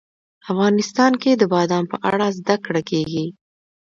[0.51, 3.25] افغانستان کې د بادام په اړه زده کړه کېږي.